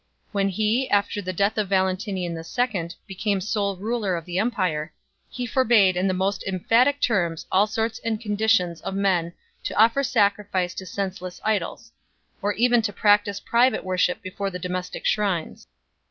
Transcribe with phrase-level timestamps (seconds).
[0.31, 4.91] When he, after the death of Valentinian II., became sole ruler of the empire,
[5.29, 9.33] he for bade in the most emphatic terms all sorts and conditions of men
[9.63, 11.91] to offer sacrifice to senseless idols,
[12.41, 15.67] or even to practise private worship before the domestic shrines.